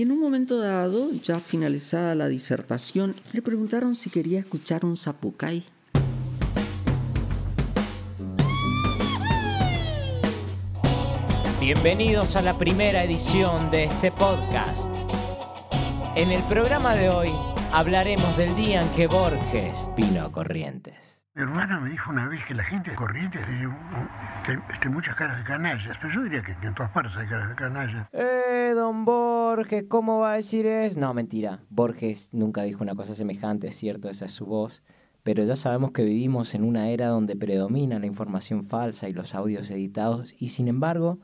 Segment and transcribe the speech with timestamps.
[0.00, 4.96] Y en un momento dado, ya finalizada la disertación, le preguntaron si quería escuchar un
[4.96, 5.62] zapucay.
[11.60, 14.90] Bienvenidos a la primera edición de este podcast.
[16.16, 17.30] En el programa de hoy
[17.70, 21.19] hablaremos del día en que Borges vino a Corrientes.
[21.40, 25.38] Mi hermana me dijo una vez que la gente de Corrientes tiene este, muchas caras
[25.38, 28.08] de canallas, pero yo diría que, en todas partes hay caras de canallas.
[28.12, 31.00] Eh, don Borges, ¿cómo va a decir eso?
[31.00, 31.60] No, mentira.
[31.70, 34.82] Borges nunca dijo una cosa semejante, es cierto, esa es su voz.
[35.22, 39.34] Pero ya sabemos que vivimos en una era donde predomina la información falsa y los
[39.34, 41.20] audios editados, y sin embargo,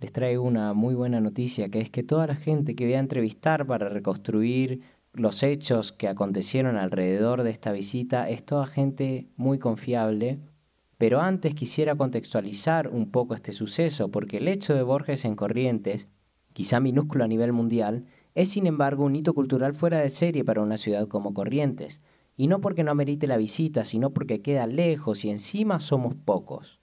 [0.00, 2.98] les traigo una muy buena noticia, que es que toda la gente que voy a
[2.98, 4.80] entrevistar para reconstruir
[5.12, 10.38] los hechos que acontecieron alrededor de esta visita es toda gente muy confiable,
[10.98, 16.08] pero antes quisiera contextualizar un poco este suceso, porque el hecho de Borges en Corrientes,
[16.52, 20.62] quizá minúsculo a nivel mundial, es sin embargo un hito cultural fuera de serie para
[20.62, 22.00] una ciudad como Corrientes,
[22.36, 26.80] y no porque no amerite la visita, sino porque queda lejos y encima somos pocos.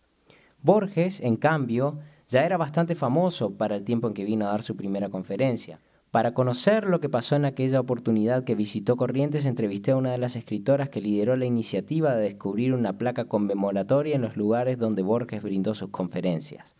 [0.62, 4.64] Borges, en cambio, ya era bastante famoso para el tiempo en que vino a dar
[4.64, 5.80] su primera conferencia.
[6.11, 10.17] Para conocer lo que pasó en aquella oportunidad que visitó Corrientes, entrevisté a una de
[10.17, 15.02] las escritoras que lideró la iniciativa de descubrir una placa conmemoratoria en los lugares donde
[15.02, 16.75] Borges brindó sus conferencias.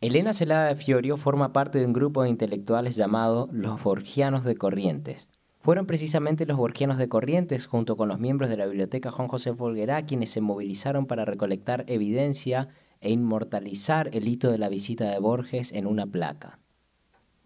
[0.00, 4.56] Elena Celada de Fiorio forma parte de un grupo de intelectuales llamado Los Borgianos de
[4.56, 5.28] Corrientes.
[5.58, 9.54] Fueron precisamente los Borgianos de Corrientes, junto con los miembros de la Biblioteca Juan José
[9.54, 12.68] Folguerá, quienes se movilizaron para recolectar evidencia
[13.02, 16.60] e inmortalizar el hito de la visita de Borges en una placa.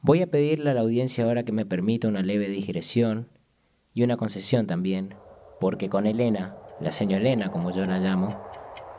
[0.06, 3.30] Voy a pedirle a la audiencia ahora que me permita una leve digresión
[3.94, 5.14] y una concesión también,
[5.60, 8.28] porque con Elena, la señora Elena como yo la llamo,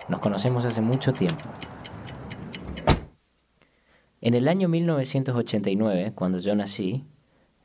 [0.09, 1.43] nos conocemos hace mucho tiempo.
[4.19, 7.05] En el año 1989, cuando yo nací,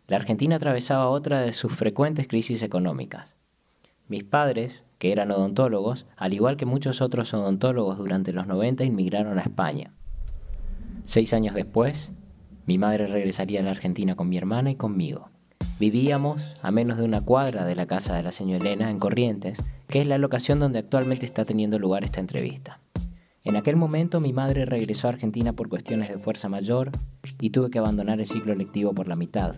[0.07, 3.37] la Argentina atravesaba otra de sus frecuentes crisis económicas.
[4.07, 9.39] Mis padres, que eran odontólogos, al igual que muchos otros odontólogos durante los 90, inmigraron
[9.39, 9.95] a España.
[11.05, 12.13] Seis años después,
[12.71, 15.29] mi madre regresaría a la Argentina con mi hermana y conmigo.
[15.81, 19.61] Vivíamos a menos de una cuadra de la casa de la señora Elena en Corrientes,
[19.89, 22.79] que es la locación donde actualmente está teniendo lugar esta entrevista.
[23.43, 26.93] En aquel momento mi madre regresó a Argentina por cuestiones de fuerza mayor
[27.41, 29.57] y tuve que abandonar el ciclo lectivo por la mitad.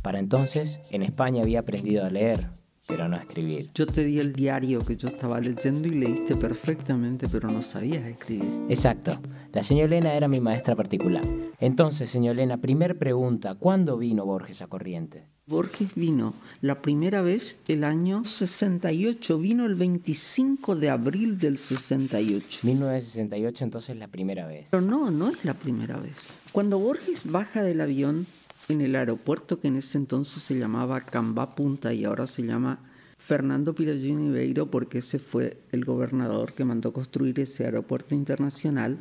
[0.00, 2.46] Para entonces, en España había aprendido a leer,
[2.90, 3.70] pero no escribir.
[3.72, 8.04] Yo te di el diario que yo estaba leyendo y leíste perfectamente, pero no sabías
[8.04, 8.66] escribir.
[8.68, 9.16] Exacto.
[9.52, 11.22] La señora Elena era mi maestra particular.
[11.60, 15.22] Entonces, señora Elena, primer pregunta, ¿cuándo vino Borges a Corrientes?
[15.46, 22.60] Borges vino la primera vez el año 68, vino el 25 de abril del 68.
[22.62, 24.68] 1968 entonces la primera vez.
[24.70, 26.14] Pero no, no es la primera vez.
[26.52, 28.26] Cuando Borges baja del avión
[28.72, 32.78] en el aeropuerto que en ese entonces se llamaba Cambá Punta y ahora se llama
[33.18, 38.98] Fernando Piragini Beiro porque ese fue el gobernador que mandó construir ese aeropuerto internacional.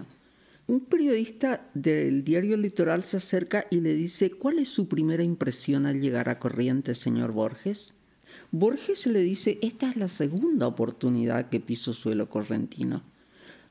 [0.68, 5.86] Un periodista del diario Litoral se acerca y le dice, ¿cuál es su primera impresión
[5.86, 7.96] al llegar a Corrientes, señor Borges?
[8.52, 13.04] Borges le dice, esta es la segunda oportunidad que piso suelo correntino.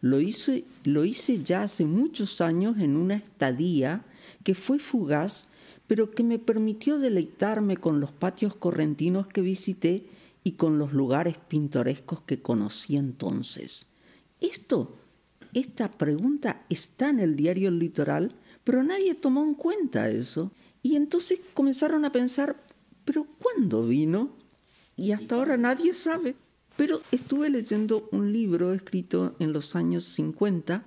[0.00, 4.02] Lo hice, lo hice ya hace muchos años en una estadía
[4.44, 5.52] que fue fugaz
[5.88, 10.06] pero que me permitió deleitarme con los patios correntinos que visité
[10.44, 13.86] y con los lugares pintorescos que conocí entonces.
[14.40, 14.96] Esto,
[15.54, 20.52] esta pregunta está en el diario El Litoral, pero nadie tomó en cuenta eso.
[20.82, 22.62] Y entonces comenzaron a pensar,
[23.06, 24.36] ¿pero cuándo vino?
[24.94, 26.36] Y hasta ahora nadie sabe.
[26.76, 30.84] Pero estuve leyendo un libro escrito en los años 50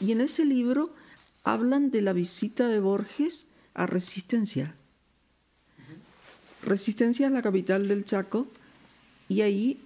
[0.00, 0.94] y en ese libro
[1.44, 3.46] hablan de la visita de Borges
[3.86, 4.74] Resistencia.
[6.62, 8.46] Resistencia es la capital del Chaco
[9.28, 9.80] y ahí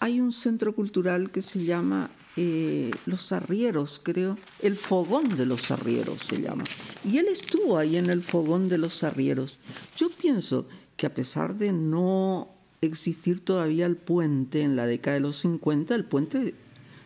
[0.00, 4.38] hay un centro cultural que se llama eh, Los Arrieros, creo.
[4.60, 6.64] El Fogón de los Arrieros se llama.
[7.04, 9.58] Y él estuvo ahí en el Fogón de los Arrieros.
[9.96, 10.66] Yo pienso
[10.96, 12.48] que a pesar de no
[12.80, 16.54] existir todavía el puente en la década de los 50, el puente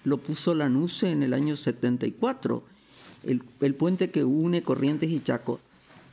[0.04, 2.62] lo puso Lanuse en el año 74.
[3.24, 5.60] El, el puente que une Corrientes y Chaco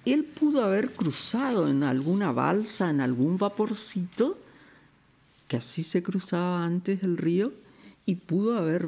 [0.05, 4.37] él pudo haber cruzado en alguna balsa, en algún vaporcito,
[5.47, 7.53] que así se cruzaba antes el río,
[8.05, 8.87] y pudo haber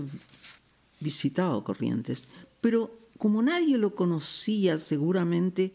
[1.00, 2.28] visitado Corrientes.
[2.62, 5.74] Pero como nadie lo conocía, seguramente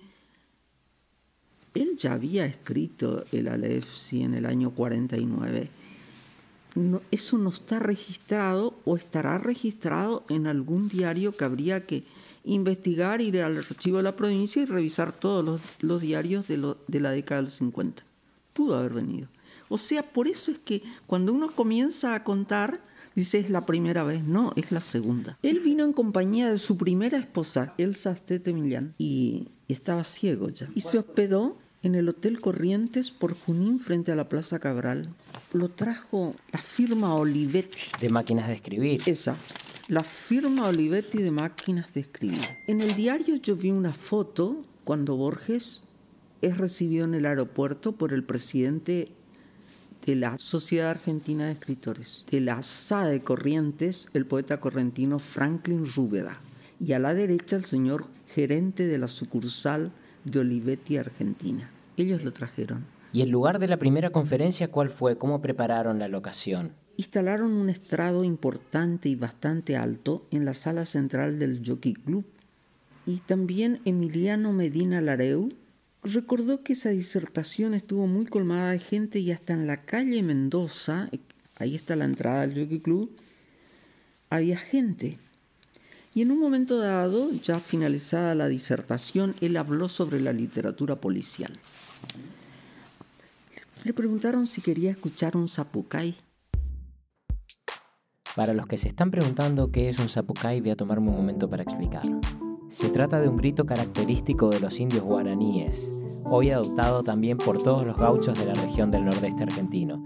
[1.75, 5.71] él ya había escrito el Aleph en el año 49.
[7.11, 12.05] eso no está registrado o estará registrado en algún diario que habría que
[12.45, 16.79] investigar, ir al archivo de la provincia y revisar todos los, los diarios de, lo-
[16.89, 18.03] de la década de los 50.
[18.53, 19.29] Pudo haber venido.
[19.69, 22.81] O sea, por eso es que cuando uno comienza a contar,
[23.15, 24.23] dice es la primera vez.
[24.25, 25.39] No, es la segunda.
[25.43, 30.69] Él vino en compañía de su primera esposa, Elsa Astete Millán, y estaba ciego ya.
[30.75, 35.09] Y se hospedó en el Hotel Corrientes por Junín frente a la Plaza Cabral.
[35.55, 37.79] Lo trajo la firma Olivetti.
[38.01, 39.01] De máquinas de escribir.
[39.07, 39.37] Esa,
[39.89, 42.41] la firma Olivetti de máquinas de escribir.
[42.67, 45.85] En el diario yo vi una foto cuando Borges
[46.41, 49.09] es recibido en el aeropuerto por el presidente
[50.07, 55.85] de la Sociedad Argentina de Escritores, de la SA de Corrientes, el poeta correntino Franklin
[55.87, 56.41] Rúbeda,
[56.81, 59.93] y a la derecha el señor gerente de la sucursal
[60.25, 61.71] de Olivetti Argentina.
[61.97, 62.85] Ellos lo trajeron.
[63.13, 65.19] ¿Y el lugar de la primera conferencia cuál fue?
[65.19, 66.73] ¿Cómo prepararon la locación?
[66.97, 72.25] Instalaron un estrado importante y bastante alto en la sala central del Jockey Club.
[73.07, 75.49] Y también Emiliano Medina Lareu
[76.03, 81.09] recordó que esa disertación estuvo muy colmada de gente y hasta en la calle Mendoza,
[81.57, 83.11] ahí está la entrada del Jockey Club,
[84.31, 85.19] había gente.
[86.15, 91.59] Y en un momento dado, ya finalizada la disertación, él habló sobre la literatura policial.
[93.85, 96.15] Le preguntaron si quería escuchar un zapucay.
[98.35, 101.51] Para los que se están preguntando qué es un zapucay, voy a tomarme un momento
[101.51, 102.03] para explicar.
[102.69, 105.93] Se trata de un grito característico de los indios guaraníes,
[106.25, 110.03] hoy adoptado también por todos los gauchos de la región del nordeste argentino.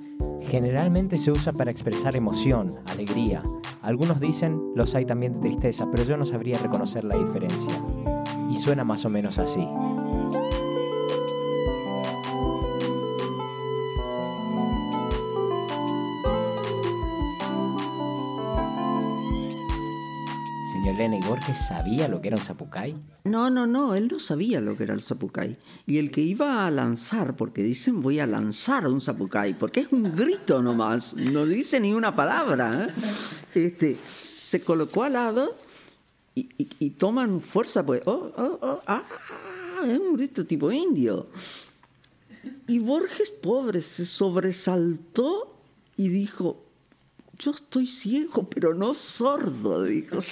[0.48, 3.44] Generalmente se usa para expresar emoción, alegría.
[3.80, 7.74] Algunos dicen los hay también de tristeza, pero yo no sabría reconocer la diferencia.
[8.50, 9.68] Y suena más o menos así.
[20.86, 22.94] Señor Lene, ¿Borges sabía lo que era un zapucay?
[23.24, 25.58] No, no, no, él no sabía lo que era el zapucay.
[25.84, 29.88] Y el que iba a lanzar, porque dicen voy a lanzar un zapucay, porque es
[29.90, 32.84] un grito nomás, no dice ni una palabra.
[32.84, 33.66] ¿eh?
[33.66, 35.56] Este, se colocó al lado
[36.36, 39.02] y, y- toman fuerza, pues, oh, oh, oh, ah,
[39.84, 41.26] es un grito tipo indio.
[42.68, 45.52] Y Borges, pobre, se sobresaltó
[45.96, 46.62] y dijo,
[47.38, 50.18] yo estoy ciego, pero no sordo, dijo.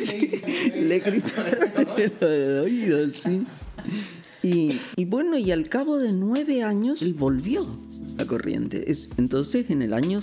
[0.00, 0.30] Sí,
[0.76, 3.44] le gritaron en el oído, sí.
[4.44, 7.66] Y, y bueno, y al cabo de nueve años, él volvió
[8.18, 8.90] a Corriente.
[8.92, 10.20] Es- Entonces, en el año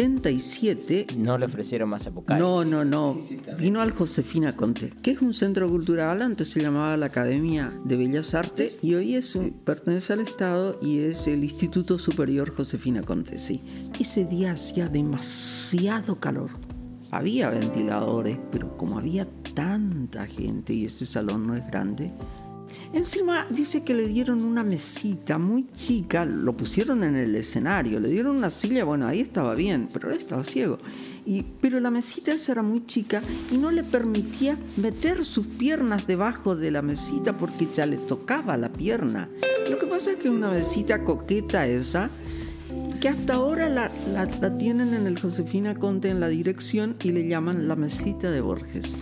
[0.00, 2.38] 77, No le ofrecieron más zapucay.
[2.38, 3.18] no, no, no.
[3.58, 7.96] Vino al Josefina Conte, que es un centro cultural, antes se llamaba la Academia de
[7.98, 13.02] Bellas Artes y hoy es un- pertenece al Estado y es el Instituto Superior Josefina
[13.02, 13.60] Conte, sí.
[13.98, 16.48] Ese día hacía demasiado calor.
[17.10, 22.10] Había ventiladores, pero como había tanta gente y ese salón no es grande,
[22.92, 28.08] Encima dice que le dieron una mesita muy chica, lo pusieron en el escenario, le
[28.08, 30.78] dieron una silla, bueno, ahí estaba bien, pero él estaba ciego.
[31.24, 33.22] Y, pero la mesita esa era muy chica
[33.52, 38.56] y no le permitía meter sus piernas debajo de la mesita porque ya le tocaba
[38.56, 39.28] la pierna.
[39.70, 42.10] Lo que pasa es que una mesita coqueta esa,
[43.00, 43.90] que hasta ahora la,
[44.58, 48.92] tienen en el Josefina Conte en la dirección y le llaman la mesita de Borges.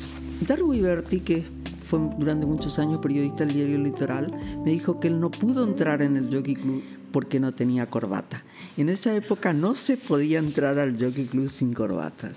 [0.47, 1.45] Darby Berti, que
[1.89, 4.31] fue durante muchos años periodista del diario Litoral,
[4.63, 8.45] me dijo que él no pudo entrar en el Jockey Club porque no tenía corbata.
[8.77, 12.33] En esa época no se podía entrar al Jockey Club sin corbata.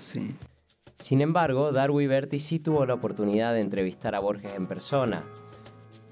[0.98, 5.22] Sin embargo, Darby Berti sí tuvo la oportunidad de entrevistar a Borges en persona.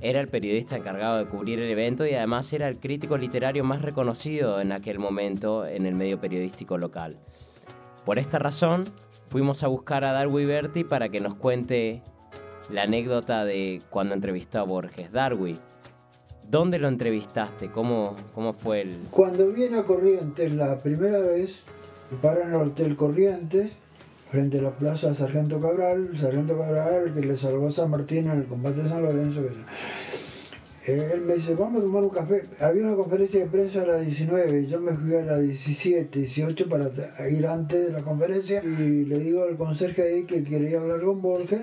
[0.03, 3.81] Era el periodista encargado de cubrir el evento y además era el crítico literario más
[3.81, 7.19] reconocido en aquel momento en el medio periodístico local.
[8.05, 8.85] Por esta razón,
[9.29, 12.03] fuimos a buscar a Darby Berti para que nos cuente
[12.73, 15.13] la anécdota de cuando entrevistó a Borges.
[15.13, 15.59] Darby,
[16.49, 17.71] ¿dónde lo entrevistaste?
[17.71, 18.99] ¿Cómo, cómo fue el...?
[19.11, 21.63] Cuando viene a Corrientes la primera vez,
[22.23, 23.73] para en el Hotel Corrientes,
[24.31, 28.39] frente a la Plaza Sargento Cabral, Sargento Cabral que le salvó a San Martín en
[28.39, 29.41] el combate de San Lorenzo.
[30.87, 32.49] Eh, Él me dice, vamos a tomar un café.
[32.61, 36.19] Había una conferencia de prensa a las 19 y yo me fui a las 17,
[36.19, 36.89] 18 para
[37.31, 41.21] ir antes de la conferencia y le digo al conserje ahí que quería hablar con
[41.21, 41.61] Borges.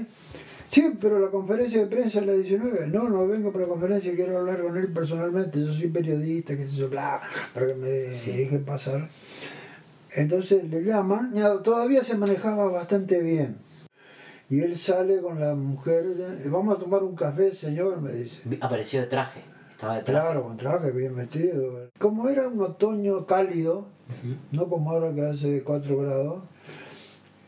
[0.69, 2.87] Sí, pero la conferencia de prensa es la 19.
[2.87, 5.59] No, no vengo para la conferencia, quiero hablar con él personalmente.
[5.59, 7.21] Yo soy periodista, que se yo, bla,
[7.53, 9.09] para que me deje pasar.
[10.15, 13.57] Entonces le llaman, ya, todavía se manejaba bastante bien.
[14.49, 16.05] Y él sale con la mujer,
[16.45, 18.41] vamos a tomar un café, señor, me dice.
[18.61, 21.89] Apareció de traje, estaba de Claro, con traje, bien vestido.
[21.99, 23.87] Como era un otoño cálido,
[24.51, 26.43] no como ahora que hace 4 grados,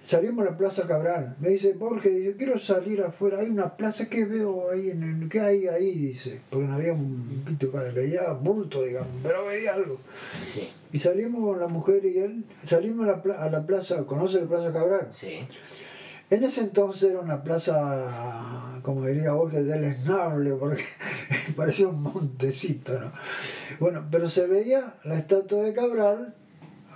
[0.09, 1.35] salimos a la Plaza Cabral.
[1.39, 4.89] Me dice, Borges, yo quiero salir afuera, hay una plaza, ¿qué veo ahí?
[4.89, 5.91] En el, ¿Qué hay ahí?
[5.91, 9.99] Dice, porque no había un pito, veía bulto, digamos, pero veía algo.
[10.51, 10.67] Sí.
[10.91, 14.47] Y salimos con la mujer y él, salimos a la, a la plaza, ¿conoce la
[14.47, 15.09] Plaza Cabral?
[15.11, 15.45] Sí.
[16.31, 20.83] En ese entonces era una plaza, como diría Borges, deleznable, porque
[21.55, 23.11] parecía un montecito, ¿no?
[23.79, 26.33] Bueno, pero se veía la estatua de Cabral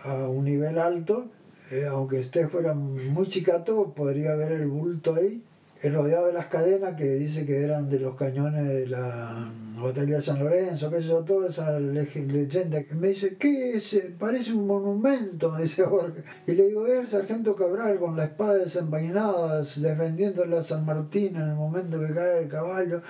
[0.03, 1.29] a un nivel alto,
[1.73, 5.41] eh, aunque usted fuera muy chicato, podría ver el bulto ahí,
[5.81, 9.51] eh, rodeado de las cadenas que dice que eran de los cañones de la
[9.81, 12.79] batalla de San Lorenzo, sé yo, toda esa leyenda.
[12.99, 13.95] Me dice, ¿qué es?
[14.19, 16.23] Parece un monumento, me dice Borges.
[16.45, 21.35] Y le digo, es el sargento Cabral con la espada desenvainada, defendiéndole a San Martín
[21.35, 23.01] en el momento que cae el caballo.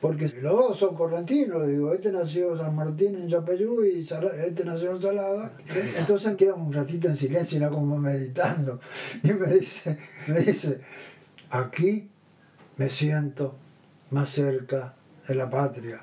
[0.00, 4.92] Porque los dos son correntinos, digo, este nació San Martín en Yapeyú y este nació
[4.92, 5.52] en Salada.
[5.98, 8.80] Entonces queda un ratito en silencio y como meditando.
[9.22, 10.80] Y me dice, me dice,
[11.50, 12.08] aquí
[12.78, 13.56] me siento
[14.10, 14.94] más cerca
[15.28, 16.00] de la patria.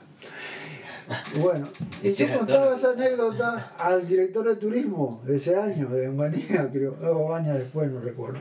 [1.39, 1.69] Bueno,
[2.01, 6.93] y yo contaba esa anécdota al director de turismo de ese año, de Manía, creo,
[7.01, 8.39] o años después, no recuerdo,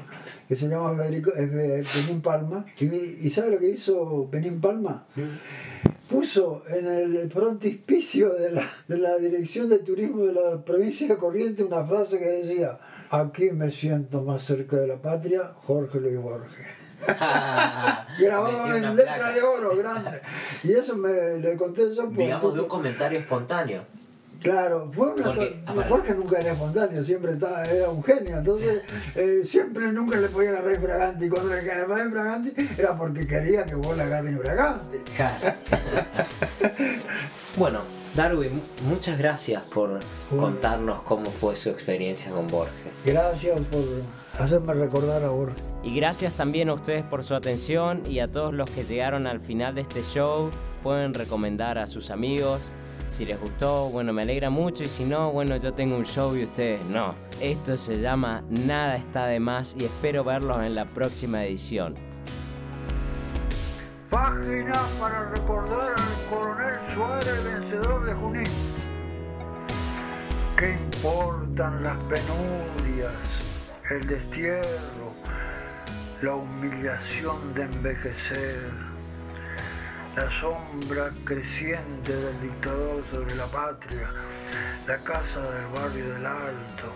[0.49, 2.65] que se llama Federico, Penín Palma.
[2.79, 5.07] Y, ¿Y sabe lo que hizo Penín Palma?
[6.09, 11.17] Puso en el frontispicio de la, de la Dirección de Turismo de la provincia de
[11.17, 12.79] Corrientes una frase que decía,
[13.11, 16.86] aquí me siento más cerca de la patria, Jorge Luis Borges.
[18.19, 19.33] Grabado en letra placa.
[19.33, 20.21] de oro, grande.
[20.63, 23.85] Y eso me le conté yo por Digamos de un comentario espontáneo.
[24.43, 25.63] Claro, fue una Porque.
[25.89, 28.83] Borges nunca era espontáneo, siempre estaba, era un genio, entonces
[29.15, 31.25] eh, siempre nunca le podía agarrar infraganti.
[31.25, 34.99] Y cuando le agarraba infraganti era porque quería que vos le agarres infraganti.
[37.57, 37.81] bueno,
[38.15, 39.99] Darwin, muchas gracias por
[40.31, 42.75] contarnos cómo fue su experiencia con Borges.
[43.05, 43.85] Gracias por
[44.39, 45.63] hacerme recordar a Borges.
[45.87, 49.39] Y gracias también a ustedes por su atención y a todos los que llegaron al
[49.39, 50.51] final de este show.
[50.83, 52.71] Pueden recomendar a sus amigos.
[53.09, 56.35] Si les gustó, bueno, me alegra mucho y si no, bueno, yo tengo un show
[56.35, 57.15] y ustedes no.
[57.41, 61.95] Esto se llama Nada está de más y espero verlos en la próxima edición.
[64.11, 68.53] Página para recordar al coronel Suárez, vencedor de Junín.
[70.59, 73.13] ¿Qué importan las penurias,
[73.89, 75.15] el destierro,
[76.23, 78.71] la humillación de envejecer,
[80.17, 84.09] la sombra creciente del dictador sobre la patria,
[84.87, 86.93] la casa del barrio del Alto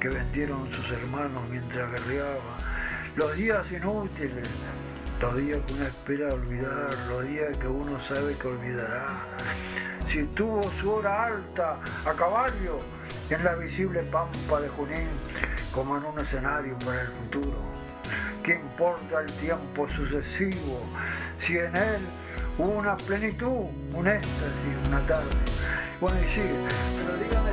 [0.00, 2.58] que vendieron sus hermanos mientras guerreaba,
[3.14, 4.48] los días inútiles,
[5.20, 9.06] los días que uno espera olvidar, los días que uno sabe que olvidará.
[10.12, 12.78] Si tuvo su hora alta a caballo
[13.30, 15.08] en la visible pampa de Junín,
[15.72, 17.85] como en un escenario para el futuro.
[18.46, 20.80] ¿Qué importa el tiempo sucesivo
[21.44, 22.00] si en él
[22.56, 25.30] hubo una plenitud, un éxtasis, una tarde?
[26.00, 26.54] Bueno, y sigue,
[26.96, 27.50] pero dígame